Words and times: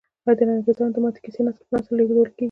آیا 0.25 0.33
د 0.37 0.39
انګریزامو 0.55 0.93
د 0.93 0.97
ماتې 1.03 1.19
کیسې 1.23 1.41
نسل 1.45 1.63
په 1.69 1.73
نسل 1.75 1.91
نه 1.93 1.95
لیږدول 1.97 2.27
کیږي؟ 2.31 2.39